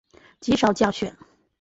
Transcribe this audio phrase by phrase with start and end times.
[0.39, 1.15] 极少降雪。